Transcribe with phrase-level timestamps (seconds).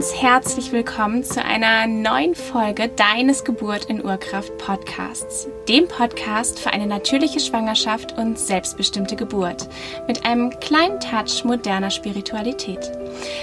[0.00, 6.72] ganz herzlich willkommen zu einer neuen Folge Deines Geburt in Urkraft Podcasts, dem Podcast für
[6.72, 9.68] eine natürliche Schwangerschaft und selbstbestimmte Geburt
[10.06, 12.99] mit einem kleinen Touch moderner Spiritualität.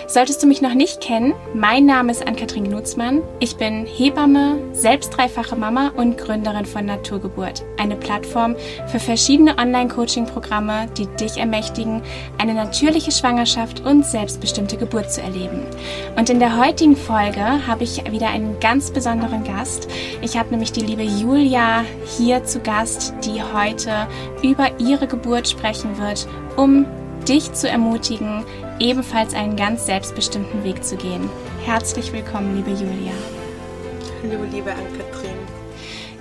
[0.08, 3.22] Solltest du mich noch nicht kennen, mein Name ist Ann-Kathrin Gnutzmann.
[3.40, 8.56] Ich bin Hebamme, selbst dreifache Mama und Gründerin von Naturgeburt, eine Plattform
[8.88, 12.02] für verschiedene Online-Coaching-Programme, die dich ermächtigen,
[12.38, 15.66] eine natürliche Schwangerschaft und selbstbestimmte Geburt zu erleben.
[16.16, 19.88] Und in der heutigen Folge habe ich wieder einen ganz besonderen Gast.
[20.22, 21.84] Ich habe nämlich die liebe Julia
[22.18, 24.08] hier zu Gast, die heute
[24.42, 26.86] über ihre Geburt sprechen wird, um
[27.28, 28.46] dich zu ermutigen,
[28.80, 31.30] ebenfalls einen ganz selbstbestimmten Weg zu gehen.
[31.66, 33.14] Herzlich willkommen, liebe Julia.
[34.24, 35.38] Hallo, liebe Ann-Kathrin.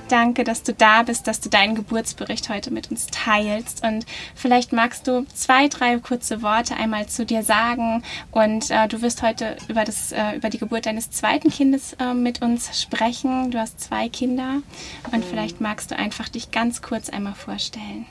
[0.08, 3.84] Danke, dass du da bist, dass du deinen Geburtsbericht heute mit uns teilst.
[3.84, 8.04] Und vielleicht magst du zwei, drei kurze Worte einmal zu dir sagen.
[8.30, 12.14] Und äh, du wirst heute über, das, äh, über die Geburt deines zweiten Kindes äh,
[12.14, 13.50] mit uns sprechen.
[13.50, 14.62] Du hast zwei Kinder.
[15.10, 15.28] Und mhm.
[15.28, 18.06] vielleicht magst du einfach dich ganz kurz einmal vorstellen.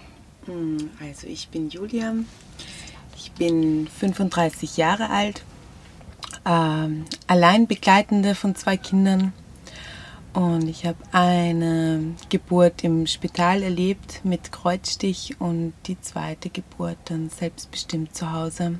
[0.47, 2.13] Hm, also ich bin Julia,
[3.25, 5.43] ich bin 35 Jahre alt,
[6.45, 9.33] ähm, allein Begleitende von zwei Kindern
[10.33, 17.29] und ich habe eine Geburt im Spital erlebt mit Kreuzstich und die zweite Geburt dann
[17.29, 18.79] selbstbestimmt zu Hause.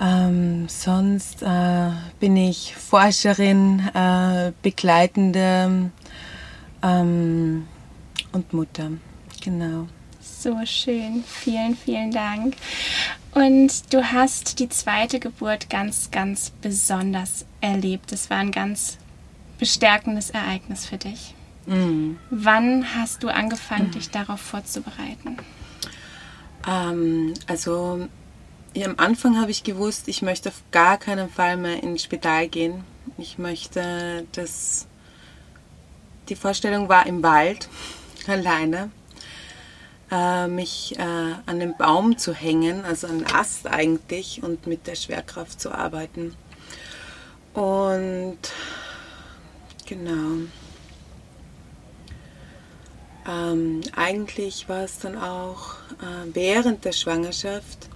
[0.00, 5.90] Ähm, sonst äh, bin ich Forscherin, äh, Begleitende
[6.82, 7.68] ähm,
[8.32, 8.90] und Mutter.
[9.42, 9.86] Genau.
[10.44, 11.24] So schön.
[11.26, 12.56] Vielen, vielen Dank.
[13.32, 18.12] Und du hast die zweite Geburt ganz, ganz besonders erlebt.
[18.12, 18.98] Es war ein ganz
[19.58, 21.34] bestärkendes Ereignis für dich.
[21.64, 22.18] Mhm.
[22.28, 23.92] Wann hast du angefangen, mhm.
[23.92, 25.38] dich darauf vorzubereiten?
[26.68, 28.06] Ähm, also
[28.74, 32.48] ja, am Anfang habe ich gewusst, ich möchte auf gar keinen Fall mehr ins Spital
[32.48, 32.84] gehen.
[33.16, 34.88] Ich möchte, dass
[36.28, 37.70] die Vorstellung war im Wald
[38.26, 38.90] alleine
[40.14, 41.02] äh, mich äh,
[41.46, 45.72] an den Baum zu hängen, also an den Ast eigentlich, und mit der Schwerkraft zu
[45.72, 46.34] arbeiten.
[47.52, 48.38] Und
[49.86, 50.46] genau.
[53.26, 57.88] Ähm, eigentlich war es dann auch äh, während der Schwangerschaft,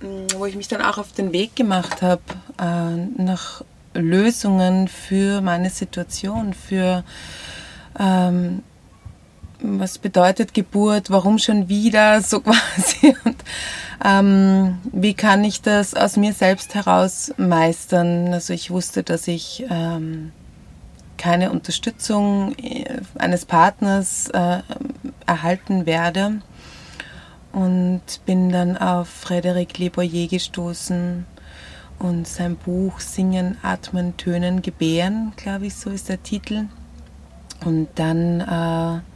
[0.00, 2.22] mh, wo ich mich dann auch auf den Weg gemacht habe
[2.58, 3.62] äh, nach
[3.94, 7.04] Lösungen für meine Situation, für
[7.98, 8.62] ähm,
[9.62, 13.16] was bedeutet Geburt, warum schon wieder, so quasi.
[13.24, 13.36] Und
[14.04, 18.32] ähm, wie kann ich das aus mir selbst heraus meistern?
[18.32, 20.32] Also ich wusste, dass ich ähm,
[21.16, 24.62] keine Unterstützung äh, eines Partners äh,
[25.26, 26.40] erhalten werde
[27.52, 31.26] und bin dann auf Frédéric Leboyer gestoßen
[32.00, 36.64] und sein Buch Singen, Atmen, Tönen, Gebären, glaube ich, so ist der Titel.
[37.64, 39.11] Und dann äh,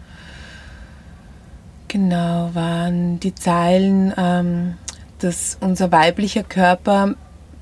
[1.89, 4.75] Genau, waren die Zeilen, ähm,
[5.21, 7.15] dass unser weiblicher Körper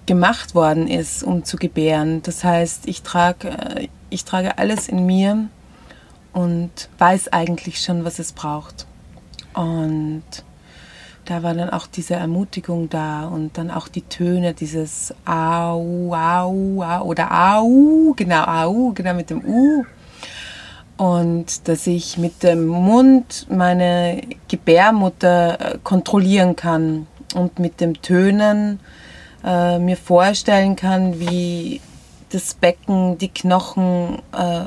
[0.07, 2.23] gemacht worden ist, um zu gebären.
[2.23, 5.49] Das heißt, ich trage, äh, ich trage alles in mir
[6.33, 8.87] und weiß eigentlich schon, was es braucht.
[9.53, 10.25] Und
[11.27, 16.83] da war dann auch diese Ermutigung da und dann auch die Töne, dieses Au, Au,
[16.83, 19.85] Au oder Au, genau, Au, genau mit dem U
[20.97, 28.79] und dass ich mit dem Mund meine Gebärmutter äh, kontrollieren kann und mit dem Tönen
[29.45, 31.81] äh, mir vorstellen kann, wie
[32.31, 34.67] das Becken, die Knochen, äh,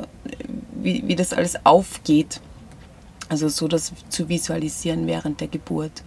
[0.74, 2.42] wie, wie das alles aufgeht.
[3.30, 6.04] Also so das zu visualisieren während der Geburt.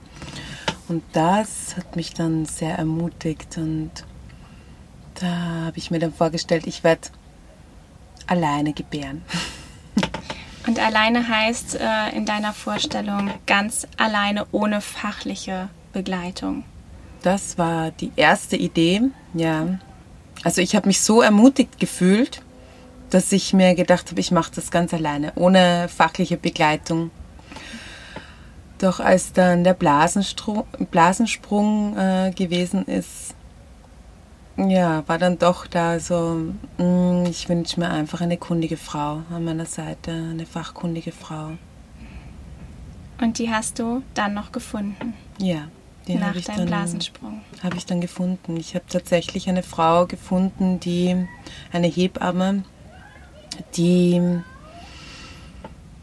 [0.89, 3.91] Und das hat mich dann sehr ermutigt und
[5.15, 7.09] da habe ich mir dann vorgestellt, ich werde
[8.27, 9.23] alleine gebären.
[10.71, 16.63] Und alleine heißt äh, in deiner Vorstellung ganz alleine ohne fachliche Begleitung.
[17.23, 19.03] Das war die erste Idee,
[19.35, 19.81] ja.
[20.45, 22.43] Also ich habe mich so ermutigt gefühlt,
[23.11, 27.11] dass ich mir gedacht habe, ich mache das ganz alleine, ohne fachliche Begleitung.
[28.79, 33.30] Doch als dann der Blasensprung, Blasensprung äh, gewesen ist,
[34.69, 39.45] ja, war dann doch da so, mm, ich wünsche mir einfach eine kundige Frau an
[39.45, 41.53] meiner Seite, eine fachkundige Frau.
[43.21, 45.15] Und die hast du dann noch gefunden?
[45.39, 45.69] Ja,
[46.09, 46.73] die habe ich, dann,
[47.63, 48.57] hab ich dann gefunden.
[48.57, 51.27] Ich habe tatsächlich eine Frau gefunden, die,
[51.73, 52.65] eine Hebamme,
[53.77, 54.21] die,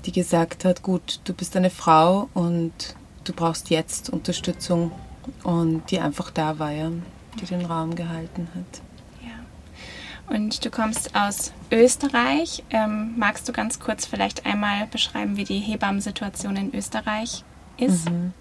[0.05, 4.91] die gesagt hat, gut, du bist eine Frau und du brauchst jetzt Unterstützung
[5.43, 6.91] und die einfach da war, ja
[7.37, 8.81] die den Raum gehalten hat.
[9.23, 10.35] Ja.
[10.35, 12.63] Und du kommst aus Österreich.
[12.69, 17.43] Ähm, magst du ganz kurz vielleicht einmal beschreiben, wie die Hebammensituation in Österreich
[17.77, 18.09] ist?
[18.09, 18.33] Mhm.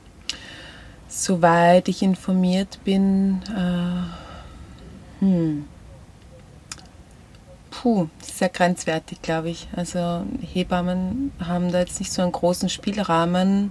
[1.08, 5.66] Soweit ich informiert bin, äh, hm,
[7.70, 9.68] puh, sehr grenzwertig, glaube ich.
[9.74, 13.70] Also Hebammen haben da jetzt nicht so einen großen Spielrahmen,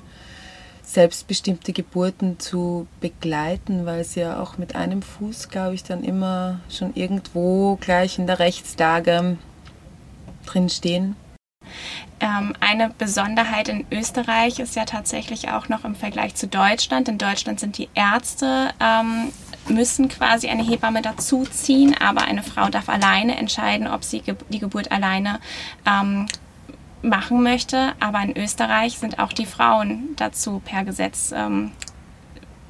[0.86, 6.60] selbstbestimmte Geburten zu begleiten, weil sie ja auch mit einem Fuß, glaube ich, dann immer
[6.70, 9.38] schon irgendwo gleich in der Rechtslage
[10.46, 11.16] drin stehen.
[12.20, 17.10] Ähm, eine Besonderheit in Österreich ist ja tatsächlich auch noch im Vergleich zu Deutschland.
[17.10, 19.32] In Deutschland sind die Ärzte ähm,
[19.70, 24.92] müssen quasi eine Hebamme dazuziehen, aber eine Frau darf alleine entscheiden, ob sie die Geburt
[24.92, 25.40] alleine
[25.86, 26.28] ähm,
[27.06, 27.94] machen möchte.
[28.00, 31.72] Aber in Österreich sind auch die Frauen dazu per Gesetz ähm,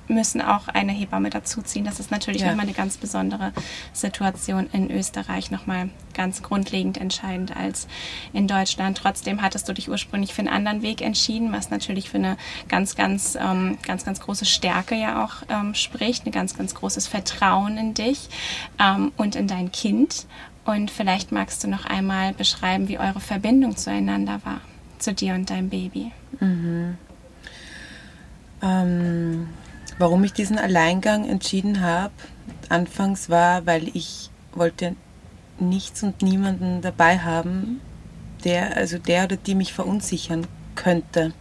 [0.08, 1.86] müssen auch eine Hebamme dazuziehen.
[1.86, 2.50] Das ist natürlich ja.
[2.50, 3.54] nochmal eine ganz besondere
[3.94, 7.88] Situation in Österreich, nochmal ganz grundlegend entscheidend als
[8.34, 8.98] in Deutschland.
[8.98, 12.96] Trotzdem hattest du dich ursprünglich für einen anderen Weg entschieden, was natürlich für eine ganz,
[12.96, 17.78] ganz, ähm, ganz, ganz große Stärke ja auch ähm, spricht, ein ganz, ganz großes Vertrauen
[17.78, 18.30] in dich
[18.80, 20.26] ähm, und in dein Kind.
[20.66, 24.62] Und vielleicht magst du noch einmal beschreiben, wie eure Verbindung zueinander war,
[24.98, 26.12] zu dir und deinem Baby.
[26.40, 26.98] Mhm.
[28.64, 29.48] Ähm,
[30.00, 32.14] warum ich diesen Alleingang entschieden habe,
[32.70, 34.96] anfangs war, weil ich wollte
[35.60, 37.80] nichts und niemanden dabei haben,
[38.44, 41.34] der, also der oder die mich verunsichern könnte.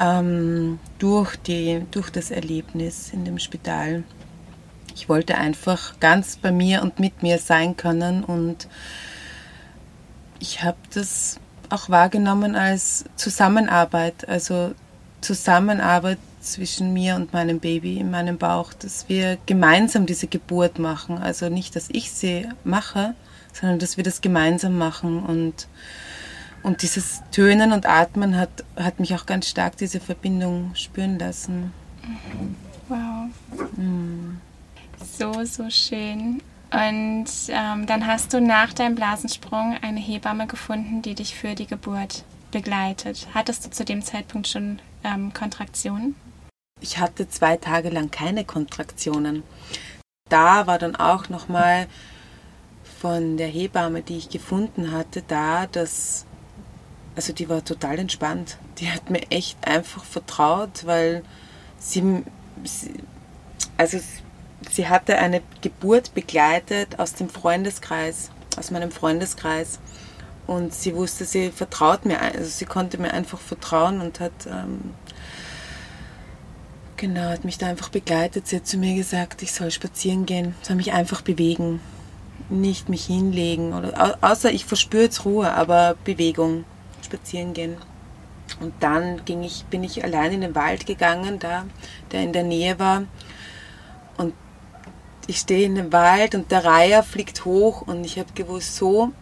[0.00, 4.04] Ähm, durch, die, durch das Erlebnis in dem Spital
[4.94, 8.68] ich wollte einfach ganz bei mir und mit mir sein können und
[10.40, 11.38] ich habe das
[11.68, 14.72] auch wahrgenommen als Zusammenarbeit, also
[15.20, 21.18] Zusammenarbeit zwischen mir und meinem Baby in meinem Bauch, dass wir gemeinsam diese Geburt machen.
[21.18, 23.14] Also nicht, dass ich sie mache,
[23.52, 25.22] sondern dass wir das gemeinsam machen.
[25.22, 25.68] Und,
[26.62, 31.72] und dieses Tönen und Atmen hat, hat mich auch ganz stark diese Verbindung spüren lassen.
[32.88, 33.28] Wow.
[33.76, 34.40] Mhm
[35.02, 36.42] so, so schön.
[36.72, 41.66] Und ähm, dann hast du nach deinem Blasensprung eine Hebamme gefunden, die dich für die
[41.66, 43.28] Geburt begleitet.
[43.34, 46.14] Hattest du zu dem Zeitpunkt schon ähm, Kontraktionen?
[46.80, 49.42] Ich hatte zwei Tage lang keine Kontraktionen.
[50.28, 51.88] Da war dann auch nochmal
[53.00, 56.24] von der Hebamme, die ich gefunden hatte, da, dass,
[57.16, 58.58] also die war total entspannt.
[58.78, 61.24] Die hat mir echt einfach vertraut, weil
[61.78, 62.22] sie,
[62.62, 62.94] sie
[63.76, 63.98] also
[64.68, 69.78] sie hatte eine Geburt begleitet aus dem Freundeskreis, aus meinem Freundeskreis.
[70.46, 74.94] Und sie wusste, sie vertraut mir, also sie konnte mir einfach vertrauen und hat, ähm,
[76.96, 78.48] genau, hat mich da einfach begleitet.
[78.48, 81.80] Sie hat zu mir gesagt, ich soll spazieren gehen, soll mich einfach bewegen,
[82.48, 86.64] nicht mich hinlegen oder, außer ich verspüre jetzt Ruhe, aber Bewegung,
[87.02, 87.76] spazieren gehen.
[88.58, 91.64] Und dann ging ich, bin ich allein in den Wald gegangen, da,
[92.10, 93.04] der in der Nähe war
[95.30, 99.12] ich stehe in dem Wald und der Reiher fliegt hoch und ich habe gewusst, so,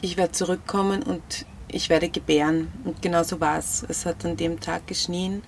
[0.00, 2.72] ich werde zurückkommen und ich werde gebären.
[2.82, 3.86] Und genau so war es.
[3.88, 5.44] Es hat an dem Tag geschnien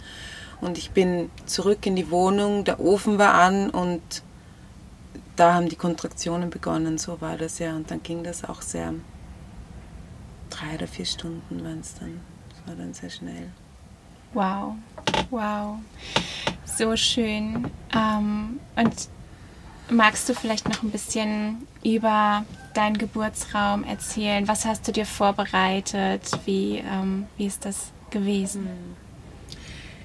[0.60, 4.22] und ich bin zurück in die Wohnung, der Ofen war an und
[5.34, 7.74] da haben die Kontraktionen begonnen, so war das ja.
[7.74, 8.94] Und dann ging das auch sehr,
[10.48, 12.20] drei oder vier Stunden waren es dann.
[12.50, 13.50] Das war dann sehr schnell.
[14.32, 14.76] Wow,
[15.30, 15.78] wow,
[16.64, 17.68] so schön.
[17.92, 19.08] Ähm, und
[19.90, 24.48] Magst du vielleicht noch ein bisschen über deinen Geburtsraum erzählen?
[24.48, 26.22] Was hast du dir vorbereitet?
[26.46, 28.68] Wie, ähm, wie ist das gewesen?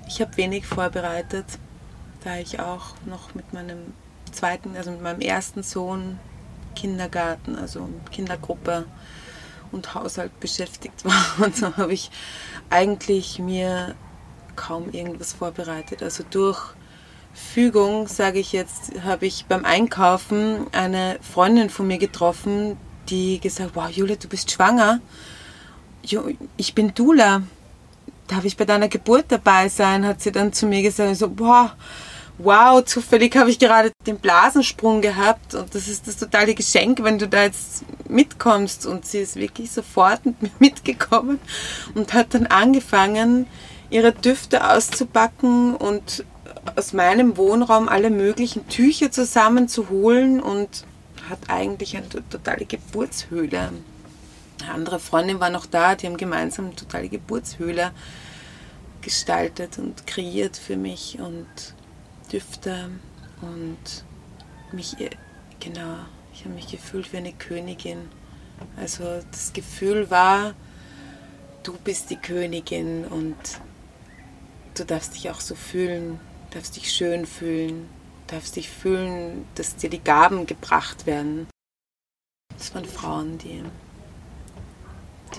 [0.08, 1.46] Ich habe wenig vorbereitet,
[2.24, 3.94] da ich auch noch mit meinem
[4.32, 6.20] zweiten, also mit meinem ersten Sohn
[6.76, 8.86] Kindergarten, also Kindergruppe
[9.72, 11.46] und Haushalt beschäftigt war.
[11.46, 12.12] Und so habe ich
[12.70, 13.96] eigentlich mir
[14.58, 16.04] kaum irgendwas vorbereitet.
[16.04, 16.74] Also durch
[17.34, 22.78] Fügung, sage ich jetzt, habe ich beim Einkaufen eine Freundin von mir getroffen,
[23.10, 25.00] die gesagt, wow, Julia, du bist schwanger.
[26.58, 27.44] Ich bin Dula.
[28.28, 30.06] Darf ich bei deiner Geburt dabei sein?
[30.06, 31.76] Hat sie dann zu mir gesagt, so, boah,
[32.40, 37.20] wow, zufällig habe ich gerade den Blasensprung gehabt und das ist das totale Geschenk, wenn
[37.20, 38.86] du da jetzt mitkommst.
[38.86, 41.40] Und sie ist wirklich sofort mit mir mitgekommen
[41.94, 43.46] und hat dann angefangen,
[43.90, 46.24] ihre Düfte auszupacken und
[46.76, 50.86] aus meinem Wohnraum alle möglichen Tücher zusammenzuholen und
[51.30, 53.72] hat eigentlich eine totale Geburtshöhle.
[54.62, 57.92] Eine andere Freundin war noch da, die haben gemeinsam eine totale Geburtshöhle
[59.02, 61.48] gestaltet und kreiert für mich und
[62.32, 62.90] Düfte
[63.42, 64.04] und
[64.72, 64.96] mich,
[65.60, 65.96] genau,
[66.34, 68.10] Ich habe mich gefühlt wie eine Königin.
[68.78, 70.54] Also das Gefühl war,
[71.64, 73.36] du bist die Königin und
[74.76, 76.20] du darfst dich auch so fühlen,
[76.52, 77.90] darfst dich schön fühlen,
[78.28, 81.48] darfst dich fühlen, dass dir die Gaben gebracht werden.
[82.58, 83.64] Das waren Frauen, die,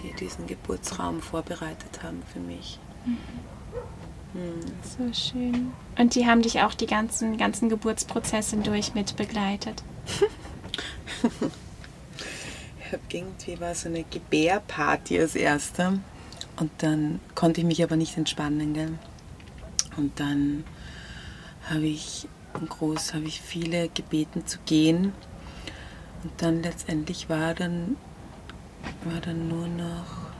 [0.02, 2.78] die diesen Geburtsraum vorbereitet haben für mich.
[4.32, 4.60] Mhm.
[4.82, 5.72] So schön.
[5.98, 9.82] Und die haben dich auch die ganzen, ganzen Geburtsprozesse durch mit begleitet.
[13.50, 15.98] irgendwie war so eine Gebärparty als erster.
[16.56, 18.74] Und dann konnte ich mich aber nicht entspannen.
[18.74, 18.98] Gell?
[19.96, 20.64] Und dann
[21.68, 22.28] habe ich
[22.68, 25.12] groß, habe ich viele gebeten zu gehen.
[26.22, 27.96] Und dann letztendlich war dann,
[29.04, 30.30] war dann nur noch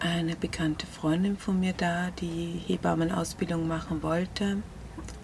[0.00, 4.58] eine bekannte Freundin von mir da, die Hebammenausbildung machen wollte.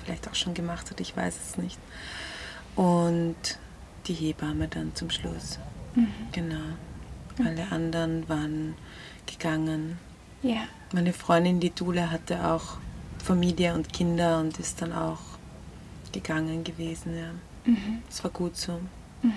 [0.05, 1.79] Vielleicht auch schon gemacht hat, ich weiß es nicht.
[2.77, 3.37] Und
[4.07, 5.59] die Hebamme dann zum Schluss.
[5.95, 6.09] Mhm.
[6.33, 6.65] Genau.
[7.45, 8.75] Alle anderen waren
[9.27, 9.99] gegangen.
[10.43, 10.63] Ja.
[10.93, 12.79] Meine Freundin, die Dule, hatte auch
[13.21, 15.19] Familie und Kinder und ist dann auch
[16.13, 17.17] gegangen gewesen.
[17.17, 17.71] Ja.
[17.71, 18.03] Mhm.
[18.09, 18.81] Es war gut so.
[19.23, 19.33] Mhm.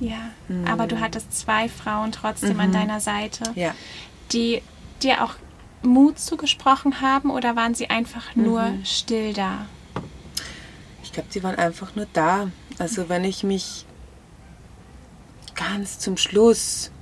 [0.00, 0.66] Ja, mhm.
[0.66, 2.74] aber du hattest zwei Frauen trotzdem an mhm.
[2.74, 3.74] deiner Seite, ja.
[4.32, 4.62] die
[5.02, 5.34] dir auch
[5.82, 8.84] Mut zugesprochen haben oder waren sie einfach nur mhm.
[8.84, 9.66] still da?
[11.02, 12.50] Ich glaube, sie waren einfach nur da.
[12.78, 13.86] Also wenn ich mich
[15.54, 16.92] ganz zum Schluss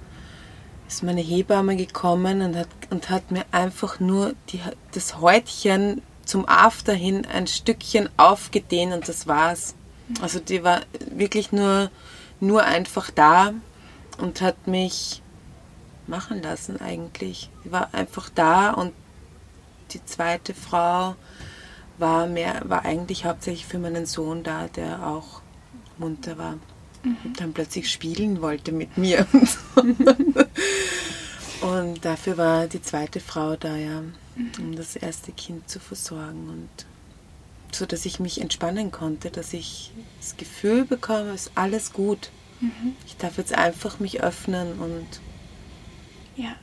[0.88, 4.60] ist meine Hebamme gekommen und hat, und hat mir einfach nur die,
[4.92, 9.74] das Häutchen zum After hin ein Stückchen aufgedehnt und das war's.
[10.20, 11.90] Also die war wirklich nur,
[12.40, 13.52] nur einfach da
[14.18, 15.22] und hat mich
[16.06, 17.50] machen lassen eigentlich.
[17.64, 18.92] Die war einfach da und
[19.92, 21.16] die zweite Frau
[21.98, 25.40] war mehr, war eigentlich hauptsächlich für meinen Sohn da, der auch
[25.98, 26.56] munter war
[27.06, 27.32] mhm.
[27.36, 29.26] dann plötzlich spielen wollte mit mir.
[31.60, 34.02] und dafür war die zweite Frau da, ja,
[34.58, 36.86] um das erste Kind zu versorgen und
[37.72, 42.30] so, dass ich mich entspannen konnte, dass ich das Gefühl bekomme, es ist alles gut.
[42.60, 42.96] Mhm.
[43.06, 45.06] Ich darf jetzt einfach mich öffnen und
[46.36, 46.54] ja.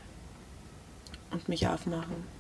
[1.31, 2.33] und mich aufmachen.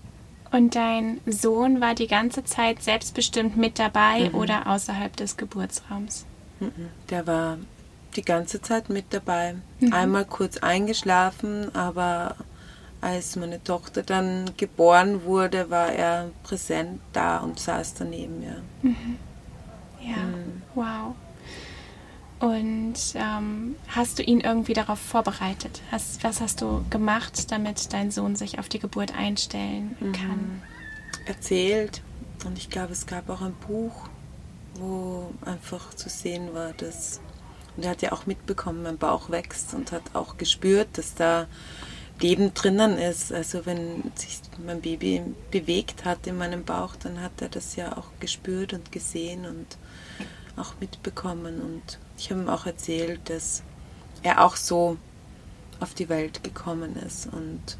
[0.51, 4.35] Und dein Sohn war die ganze Zeit selbstbestimmt mit dabei mhm.
[4.35, 6.25] oder außerhalb des Geburtsraums?
[6.59, 6.89] Mhm.
[7.09, 7.57] Der war
[8.13, 9.55] die ganze Zeit mit dabei.
[9.79, 9.93] Mhm.
[9.93, 12.35] Einmal kurz eingeschlafen, aber
[13.01, 18.61] als meine Tochter dann geboren wurde, war er präsent da und saß daneben mir.
[18.81, 19.17] Mhm.
[20.01, 20.61] Ja, mhm.
[20.73, 21.15] wow.
[22.39, 25.81] Und ähm, hast du ihn irgendwie darauf vorbereitet?
[25.91, 30.11] Hast, was hast du gemacht, damit dein Sohn sich auf die Geburt einstellen mhm.
[30.11, 30.61] kann?
[31.25, 32.01] Erzählt.
[32.45, 34.09] Und ich glaube, es gab auch ein Buch,
[34.75, 37.21] wo einfach zu sehen war, dass
[37.75, 41.47] und er hat ja auch mitbekommen, mein Bauch wächst und hat auch gespürt, dass da
[42.21, 43.31] Leben drinnen ist.
[43.31, 47.97] Also wenn sich mein Baby bewegt hat in meinem Bauch, dann hat er das ja
[47.97, 49.77] auch gespürt und gesehen und
[50.55, 51.61] auch mitbekommen.
[51.61, 53.63] Und ich habe ihm auch erzählt, dass
[54.21, 54.97] er auch so
[55.79, 57.77] auf die Welt gekommen ist und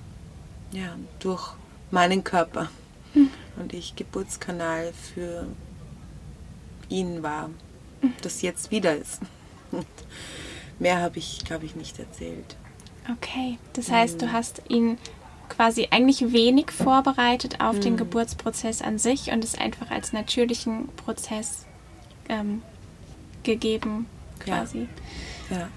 [0.72, 1.54] ja, durch
[1.92, 2.70] meinen Körper.
[3.14, 3.30] Hm.
[3.58, 5.46] Und ich Geburtskanal für
[6.90, 7.52] ihn war,
[8.02, 8.14] hm.
[8.22, 9.22] das jetzt wieder ist.
[9.74, 9.86] Und
[10.80, 12.56] mehr habe ich, glaube ich, nicht erzählt.
[13.12, 14.98] Okay, das heißt, du hast ihn
[15.50, 17.82] quasi eigentlich wenig vorbereitet auf mhm.
[17.82, 21.66] den Geburtsprozess an sich und es einfach als natürlichen Prozess
[22.30, 22.62] ähm,
[23.44, 24.08] gegeben,
[24.40, 24.88] quasi.
[25.50, 25.58] Ja.
[25.58, 25.68] ja.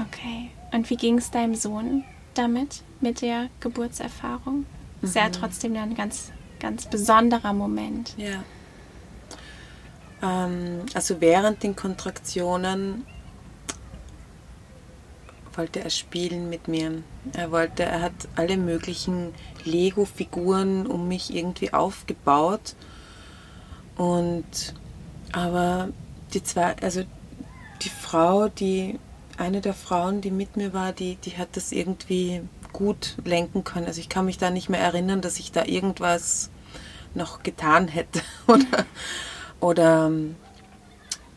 [0.00, 0.50] Okay.
[0.72, 4.60] Und wie ging es deinem Sohn damit, mit der Geburtserfahrung?
[4.60, 4.66] Mhm.
[5.02, 8.14] Ist ja trotzdem ein ganz, ganz besonderer Moment.
[8.16, 8.42] Ja.
[10.22, 13.04] Ähm, also während den Kontraktionen
[15.56, 17.02] wollte er spielen mit mir.
[17.34, 22.74] Er wollte, er hat alle möglichen Lego-Figuren um mich irgendwie aufgebaut.
[23.96, 24.74] Und
[25.32, 25.88] aber
[26.34, 27.02] die zwei, also
[27.82, 28.98] die Frau, die
[29.38, 32.42] eine der Frauen, die mit mir war, die, die hat das irgendwie
[32.72, 33.86] gut lenken können.
[33.86, 36.50] Also ich kann mich da nicht mehr erinnern, dass ich da irgendwas
[37.14, 38.86] noch getan hätte oder
[39.60, 40.10] oder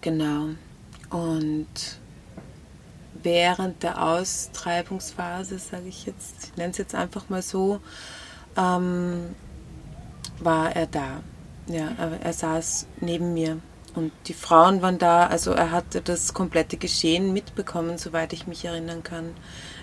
[0.02, 0.50] genau.
[1.10, 1.68] Und
[3.26, 7.82] während der Austreibungsphase, sage ich jetzt, ich nenne es jetzt einfach mal so,
[8.56, 9.36] ähm,
[10.40, 11.22] war er da.
[11.68, 13.60] Ja, er, er saß neben mir
[13.96, 18.64] und die Frauen waren da, also er hatte das komplette Geschehen mitbekommen, soweit ich mich
[18.64, 19.34] erinnern kann.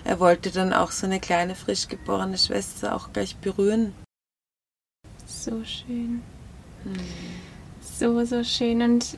[0.03, 3.93] Er wollte dann auch seine kleine, frisch geborene Schwester auch gleich berühren.
[5.25, 6.21] So schön.
[6.83, 6.93] Hm.
[7.97, 8.81] So, so schön.
[8.81, 9.17] Und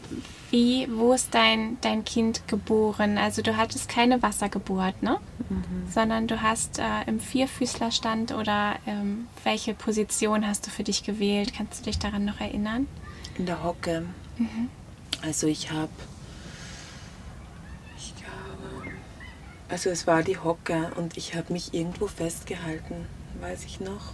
[0.51, 3.17] wie, wo ist dein, dein Kind geboren?
[3.17, 5.17] Also du hattest keine Wassergeburt, ne?
[5.49, 5.89] Mhm.
[5.89, 11.53] Sondern du hast äh, im Vierfüßlerstand oder ähm, welche Position hast du für dich gewählt?
[11.55, 12.87] Kannst du dich daran noch erinnern?
[13.37, 14.05] In der Hocke.
[14.37, 14.69] Mhm.
[15.21, 15.89] Also ich habe,
[17.97, 18.91] ich glaube,
[19.69, 23.07] also es war die Hocke und ich habe mich irgendwo festgehalten,
[23.39, 24.13] weiß ich noch.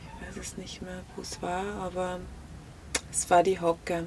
[0.00, 2.20] Ich weiß es nicht mehr, wo es war, aber
[3.12, 4.04] es war die Hocke.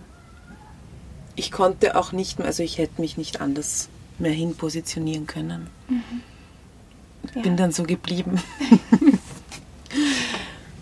[1.36, 5.68] Ich konnte auch nicht mehr, also ich hätte mich nicht anders mehr hin positionieren können.
[5.88, 6.22] Mhm.
[7.36, 7.41] Ja.
[7.41, 8.41] Bin dann so geblieben.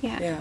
[0.01, 0.19] ja.
[0.19, 0.37] ja.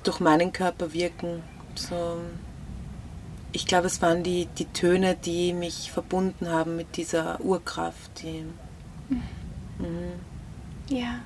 [0.03, 1.45] durch meinen Körper wirken.
[1.77, 2.19] So
[3.53, 8.23] ich glaube, es waren die, die Töne, die mich verbunden haben mit dieser Urkraft.
[8.23, 8.45] Die,
[9.09, 10.13] mhm.
[10.89, 11.21] Ja.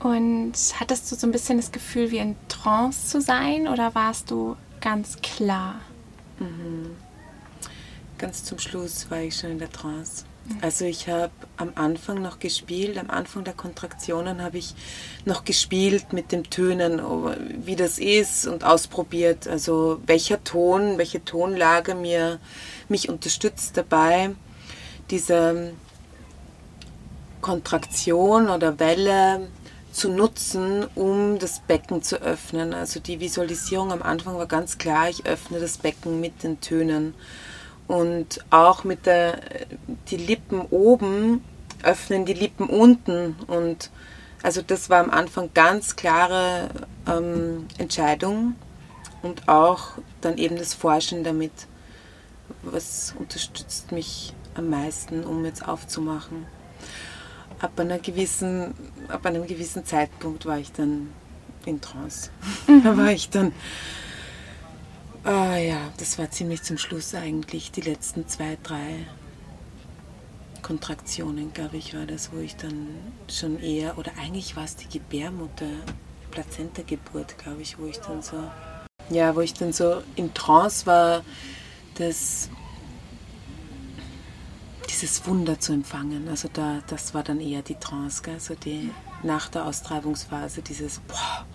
[0.00, 4.30] Und hattest du so ein bisschen das Gefühl, wie in Trance zu sein oder warst
[4.30, 5.80] du ganz klar?
[6.38, 6.96] Mhm.
[8.16, 10.24] Ganz zum Schluss war ich schon in der Trance.
[10.60, 14.74] Also ich habe am Anfang noch gespielt, am Anfang der Kontraktionen habe ich
[15.24, 17.00] noch gespielt mit den Tönen,
[17.64, 19.46] wie das ist und ausprobiert.
[19.46, 22.40] Also welcher Ton, welche Tonlage mir
[22.88, 24.30] mich unterstützt dabei,
[25.10, 25.72] diese
[27.40, 29.48] Kontraktion oder Welle
[29.92, 32.74] zu nutzen, um das Becken zu öffnen.
[32.74, 37.14] Also die Visualisierung am Anfang war ganz klar, ich öffne das Becken mit den Tönen
[37.88, 39.40] und auch mit der
[40.08, 41.42] die Lippen oben
[41.82, 43.90] öffnen die Lippen unten und
[44.42, 46.68] also das war am Anfang ganz klare
[47.06, 48.54] ähm, Entscheidung
[49.22, 51.52] und auch dann eben das Forschen damit,
[52.62, 56.46] was unterstützt mich am meisten, um jetzt aufzumachen.
[57.60, 58.74] Ab, einer gewissen,
[59.08, 61.08] ab einem gewissen Zeitpunkt war ich dann
[61.66, 62.30] in Trance.
[62.66, 62.82] Mhm.
[62.84, 63.52] Da war ich dann
[65.24, 67.70] Ah ja, das war ziemlich zum Schluss eigentlich.
[67.72, 69.06] Die letzten zwei, drei
[70.62, 72.88] Kontraktionen, glaube ich, war das, wo ich dann
[73.28, 75.70] schon eher, oder eigentlich war es die Gebärmutter,
[76.30, 78.36] Plazenta-Geburt, glaube ich, wo ich dann so,
[79.10, 81.24] ja, wo ich dann so in Trance war,
[81.96, 82.48] das,
[84.88, 86.28] dieses Wunder zu empfangen.
[86.28, 88.90] Also da, das war dann eher die Trance, also die
[89.22, 91.46] nach der Austreibungsphase, dieses, boah,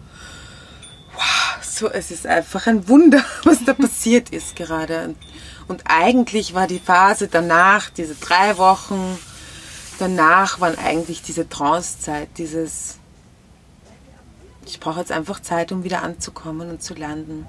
[1.62, 5.06] so, es ist einfach ein Wunder, was da passiert ist gerade.
[5.06, 5.18] Und,
[5.68, 9.18] und eigentlich war die Phase danach, diese drei Wochen
[10.00, 12.98] danach, waren eigentlich diese Trancezeit, dieses,
[14.66, 17.46] ich brauche jetzt einfach Zeit, um wieder anzukommen und zu landen.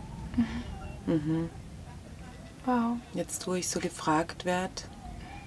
[1.07, 1.15] Mhm.
[1.15, 1.51] Mhm.
[2.65, 2.97] Wow.
[3.13, 4.73] Jetzt, wo ich so gefragt werde,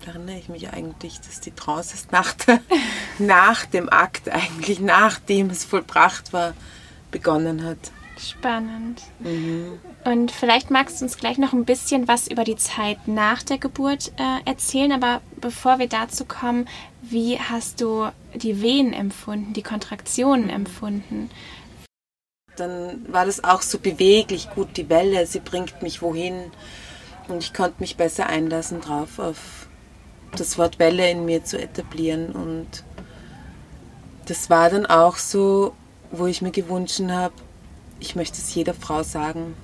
[0.06, 2.62] erinnere ich mich eigentlich, dass die Trance ist nach, der,
[3.19, 6.53] nach dem Akt, eigentlich nachdem es vollbracht war,
[7.12, 7.91] begonnen hat.
[8.19, 9.01] Spannend.
[9.19, 9.80] Mhm.
[10.06, 13.58] Und vielleicht magst du uns gleich noch ein bisschen was über die Zeit nach der
[13.58, 16.67] Geburt äh, erzählen, aber bevor wir dazu kommen,
[17.01, 20.49] wie hast du die Wehen empfunden, die Kontraktionen mhm.
[20.51, 21.30] empfunden?
[22.56, 26.51] Dann war das auch so beweglich, gut, die Welle, sie bringt mich wohin
[27.27, 29.67] und ich konnte mich besser einlassen drauf, auf
[30.36, 32.84] das Wort Welle in mir zu etablieren und
[34.25, 35.73] das war dann auch so,
[36.12, 37.34] wo ich mir gewünscht habe,
[37.99, 39.55] ich möchte es jeder Frau sagen,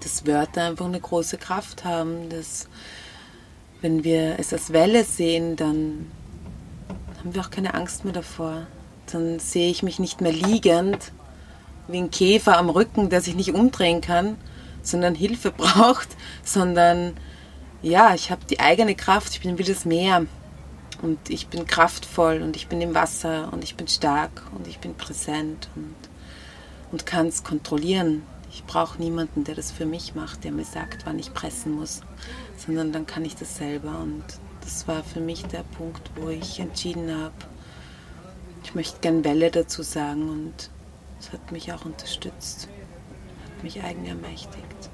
[0.00, 2.68] dass Wörter einfach eine große Kraft haben, dass
[3.80, 6.10] wenn wir es als Welle sehen, dann
[7.18, 8.66] haben wir auch keine Angst mehr davor.
[9.12, 11.12] Dann sehe ich mich nicht mehr liegend
[11.88, 14.36] wie ein Käfer am Rücken, der sich nicht umdrehen kann,
[14.82, 16.08] sondern Hilfe braucht,
[16.44, 17.16] sondern
[17.82, 20.26] ja, ich habe die eigene Kraft, ich bin wie das Meer
[21.02, 24.78] und ich bin kraftvoll und ich bin im Wasser und ich bin stark und ich
[24.78, 25.94] bin präsent und,
[26.90, 28.22] und kann es kontrollieren.
[28.52, 32.00] Ich brauche niemanden, der das für mich macht, der mir sagt, wann ich pressen muss,
[32.56, 33.98] sondern dann kann ich das selber.
[34.00, 34.24] Und
[34.62, 37.34] das war für mich der Punkt, wo ich entschieden habe,
[38.64, 40.70] ich möchte gern Welle dazu sagen und
[41.18, 42.68] es hat mich auch unterstützt,
[43.44, 44.90] hat mich eigen ermächtigt.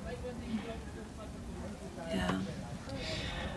[2.15, 2.41] Ja.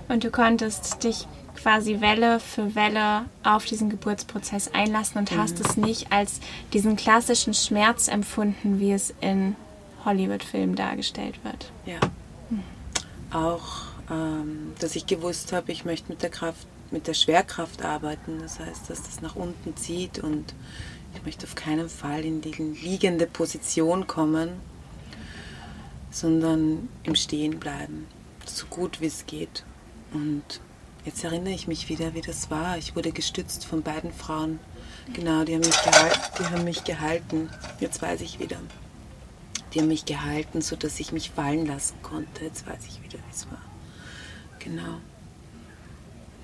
[0.07, 1.27] Und du konntest dich
[1.61, 5.37] quasi Welle für Welle auf diesen Geburtsprozess einlassen und mhm.
[5.37, 6.39] hast es nicht als
[6.73, 9.55] diesen klassischen Schmerz empfunden, wie es in
[10.05, 11.71] Hollywood-Filmen dargestellt wird.
[11.85, 11.99] Ja.
[12.49, 12.63] Mhm.
[13.31, 18.39] Auch, ähm, dass ich gewusst habe, ich möchte mit der Kraft, mit der Schwerkraft arbeiten.
[18.41, 20.53] Das heißt, dass das nach unten zieht und
[21.13, 24.51] ich möchte auf keinen Fall in die liegende Position kommen,
[26.11, 28.07] sondern im Stehen bleiben,
[28.45, 29.63] so gut wie es geht.
[30.13, 30.61] Und
[31.09, 32.77] jetzt erinnere ich mich wieder, wie das war.
[32.77, 34.59] Ich wurde gestützt von beiden Frauen.
[35.13, 36.19] Genau, die haben mich gehalten.
[36.37, 37.49] Die haben mich gehalten.
[37.79, 38.57] Jetzt weiß ich wieder.
[39.73, 42.43] Die haben mich gehalten, sodass ich mich fallen lassen konnte.
[42.43, 43.61] Jetzt weiß ich wieder, wie es war.
[44.59, 44.99] Genau.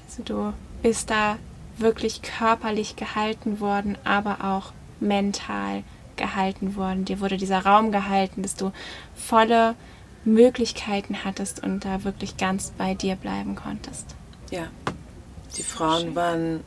[0.08, 1.38] Also du bist da
[1.78, 5.84] wirklich körperlich gehalten worden, aber auch mental
[6.16, 7.06] gehalten worden.
[7.06, 8.72] Dir wurde dieser Raum gehalten, dass du
[9.14, 9.76] volle
[10.24, 14.16] Möglichkeiten hattest und da wirklich ganz bei dir bleiben konntest.
[14.52, 14.68] Ja,
[15.58, 16.16] die Frauen Schön.
[16.16, 16.64] waren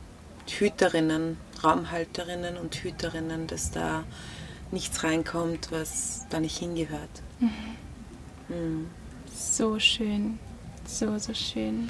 [0.47, 4.03] Hüterinnen, Raumhalterinnen und Hüterinnen, dass da
[4.71, 7.09] nichts reinkommt, was da nicht hingehört.
[7.39, 7.49] Mhm.
[8.49, 8.89] Mhm.
[9.33, 10.39] So schön,
[10.85, 11.89] so, so schön.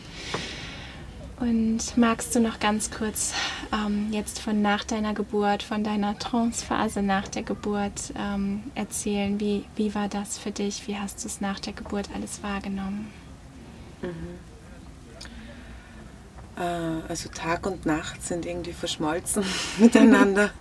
[1.39, 3.34] Und magst du noch ganz kurz
[3.71, 9.39] ähm, jetzt von nach deiner Geburt, von deiner Trancephase nach der Geburt ähm, erzählen?
[9.39, 10.88] Wie, wie war das für dich?
[10.88, 13.08] Wie hast du es nach der Geburt alles wahrgenommen?
[14.02, 14.49] Mhm.
[16.60, 19.43] Äh, also Tag und Nacht sind irgendwie verschmolzen
[19.80, 20.52] miteinander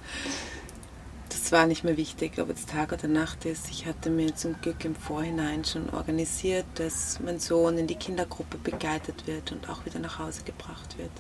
[1.49, 3.71] es war nicht mehr wichtig, ob es Tag oder Nacht ist.
[3.71, 8.59] Ich hatte mir zum Glück im Vorhinein schon organisiert, dass mein Sohn in die Kindergruppe
[8.59, 11.11] begleitet wird und auch wieder nach Hause gebracht wird.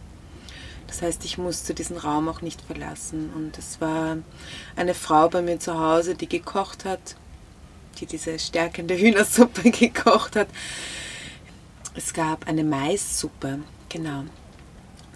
[0.86, 3.30] Das heißt, ich musste diesen Raum auch nicht verlassen.
[3.34, 4.18] Und es war
[4.76, 7.16] eine Frau bei mir zu Hause, die gekocht hat,
[7.98, 10.48] die diese stärkende Hühnersuppe gekocht hat.
[11.94, 14.24] Es gab eine Maissuppe, genau.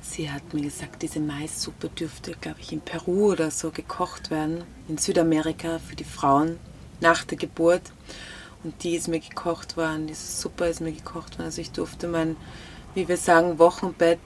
[0.05, 4.65] Sie hat mir gesagt, diese Maissuppe dürfte, glaube ich, in Peru oder so gekocht werden,
[4.89, 6.59] in Südamerika für die Frauen
[7.01, 7.83] nach der Geburt.
[8.65, 11.47] Und die ist mir gekocht worden, diese Suppe ist mir gekocht worden.
[11.47, 12.37] Also ich durfte mein,
[12.95, 14.19] wie wir sagen, Wochenbett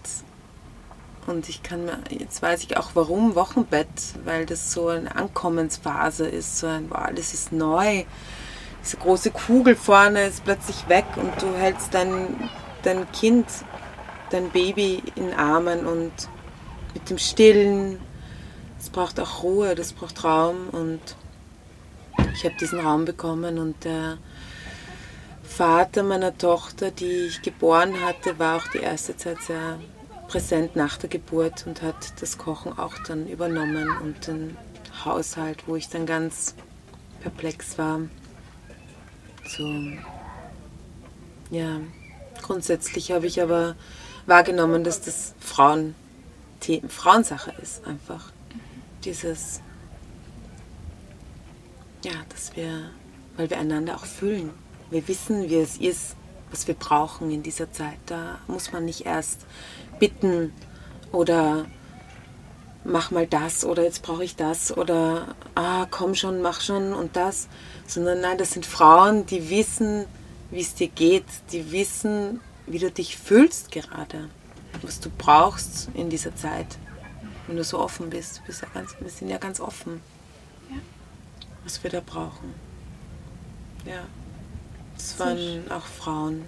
[1.26, 3.88] und ich kann mir, jetzt weiß ich auch warum Wochenbett,
[4.24, 8.04] weil das so eine Ankommensphase ist, so ein, wow, alles ist neu.
[8.82, 12.48] Diese große Kugel vorne ist plötzlich weg und du hältst dein,
[12.82, 13.46] dein Kind
[14.30, 16.12] dein Baby in Armen und
[16.94, 17.98] mit dem Stillen.
[18.78, 21.00] Es braucht auch Ruhe, das braucht Raum und
[22.34, 24.18] ich habe diesen Raum bekommen und der
[25.42, 29.78] Vater meiner Tochter, die ich geboren hatte, war auch die erste Zeit sehr
[30.28, 34.56] präsent nach der Geburt und hat das Kochen auch dann übernommen und den
[35.04, 36.54] Haushalt, wo ich dann ganz
[37.20, 38.00] perplex war.
[39.48, 39.64] So,
[41.50, 41.80] ja,
[42.42, 43.76] grundsätzlich habe ich aber
[44.26, 45.94] wahrgenommen, dass das Frauen,
[46.88, 48.32] Frauensache ist einfach.
[49.04, 49.60] Dieses,
[52.04, 52.90] ja, dass wir,
[53.36, 54.50] weil wir einander auch fühlen.
[54.90, 56.16] Wir wissen, wie es ist,
[56.50, 57.98] was wir brauchen in dieser Zeit.
[58.06, 59.46] Da muss man nicht erst
[59.98, 60.52] bitten
[61.12, 61.66] oder
[62.84, 67.16] mach mal das oder jetzt brauche ich das oder ah, komm schon, mach schon und
[67.16, 67.48] das,
[67.86, 70.06] sondern nein, das sind Frauen, die wissen,
[70.50, 74.28] wie es dir geht, die wissen, wie du dich fühlst gerade,
[74.82, 76.78] was du brauchst in dieser Zeit.
[77.46, 80.00] Wenn du so offen bist, bist ja ganz, wir sind ja ganz offen,
[80.70, 80.78] ja.
[81.64, 82.54] was wir da brauchen.
[83.84, 84.02] Ja,
[84.96, 86.42] das waren auch Frauen.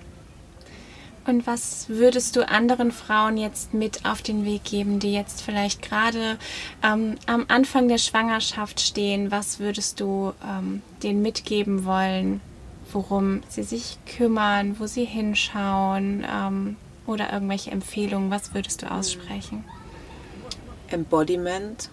[1.24, 5.83] Und was würdest du anderen Frauen jetzt mit auf den Weg geben, die jetzt vielleicht
[5.83, 6.38] gerade
[6.83, 9.31] ähm, am Anfang der Schwangerschaft stehen?
[9.31, 12.40] Was würdest du ähm, denen mitgeben wollen,
[12.92, 18.31] worum sie sich kümmern, wo sie hinschauen ähm, oder irgendwelche Empfehlungen.
[18.31, 19.64] Was würdest du aussprechen?
[20.88, 21.90] Embodiment,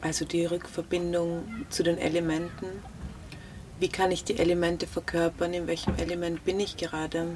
[0.00, 2.66] Also die Rückverbindung zu den Elementen.
[3.78, 5.52] Wie kann ich die Elemente verkörpern?
[5.52, 7.26] In welchem Element bin ich gerade?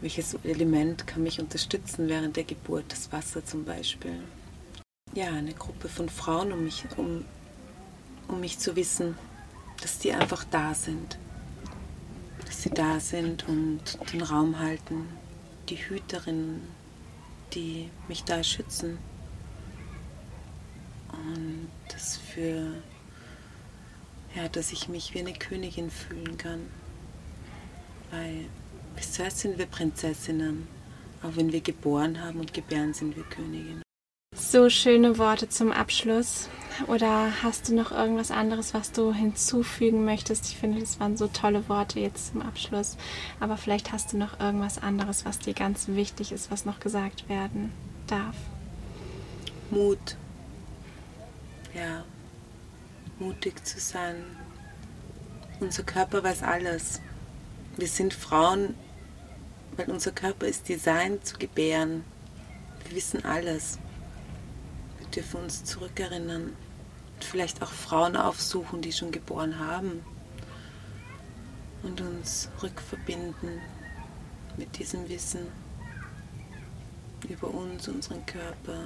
[0.00, 2.84] Welches Element kann mich unterstützen während der Geburt?
[2.88, 4.20] Das Wasser zum Beispiel.
[5.14, 7.24] Ja, eine Gruppe von Frauen, um mich, um,
[8.28, 9.16] um mich zu wissen,
[9.80, 11.18] dass die einfach da sind.
[12.46, 15.08] Dass sie da sind und den Raum halten.
[15.68, 16.62] Die Hüterinnen,
[17.52, 18.98] die mich da schützen.
[21.12, 22.72] Und das für,
[24.34, 26.60] ja, dass ich mich wie eine Königin fühlen kann.
[28.10, 28.46] Weil
[28.94, 30.68] bisher sind wir Prinzessinnen.
[31.22, 33.82] Auch wenn wir geboren haben und gebären, sind wir Königinnen.
[34.34, 36.48] So schöne Worte zum Abschluss.
[36.86, 40.46] Oder hast du noch irgendwas anderes, was du hinzufügen möchtest?
[40.46, 42.96] Ich finde, das waren so tolle Worte jetzt zum Abschluss.
[43.40, 47.28] Aber vielleicht hast du noch irgendwas anderes, was dir ganz wichtig ist, was noch gesagt
[47.28, 47.72] werden
[48.06, 48.36] darf.
[49.70, 50.16] Mut.
[51.74, 52.04] Ja,
[53.18, 54.16] mutig zu sein.
[55.60, 57.00] Unser Körper weiß alles.
[57.76, 58.74] Wir sind Frauen,
[59.76, 62.04] weil unser Körper ist designt zu gebären.
[62.84, 63.78] Wir wissen alles.
[65.16, 66.52] Dürfen uns zurückerinnern
[67.14, 70.04] und vielleicht auch Frauen aufsuchen, die schon geboren haben
[71.82, 73.62] und uns rückverbinden
[74.58, 75.46] mit diesem Wissen
[77.28, 78.84] über uns, unseren Körper,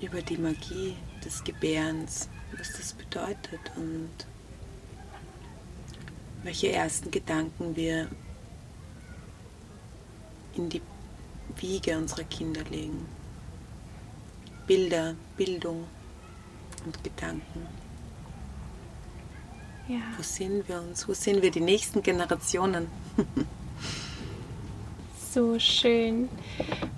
[0.00, 4.10] über die Magie des Gebärens, was das bedeutet und
[6.44, 8.08] welche ersten Gedanken wir
[10.54, 10.82] in die
[11.56, 13.17] Wiege unserer Kinder legen.
[14.68, 15.84] Bilder, Bildung
[16.84, 17.66] und Gedanken.
[19.88, 20.02] Ja.
[20.16, 21.08] Wo sehen wir uns?
[21.08, 22.86] Wo sehen wir die nächsten Generationen?
[25.38, 26.28] so schön.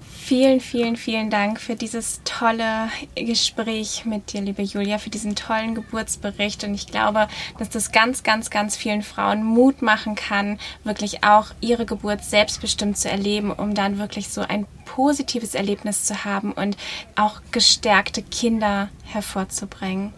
[0.02, 5.74] Vielen, vielen, vielen Dank für dieses tolle Gespräch mit dir, liebe Julia, für diesen tollen
[5.74, 6.64] Geburtsbericht.
[6.64, 11.48] Und ich glaube, dass das ganz, ganz, ganz vielen Frauen Mut machen kann, wirklich auch
[11.60, 16.78] ihre Geburt selbstbestimmt zu erleben, um dann wirklich so ein positives Erlebnis zu haben und
[17.16, 20.14] auch gestärkte Kinder hervorzubringen.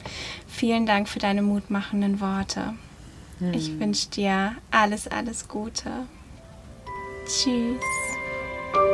[0.46, 2.74] Vielen Dank für deine mutmachenden Worte.
[3.40, 3.52] Hm.
[3.52, 5.90] Ich wünsche dir alles, alles Gute.
[7.26, 8.01] Tschüss.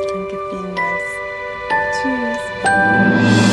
[0.09, 1.09] Danke vielmals.
[2.01, 3.48] Tschüss.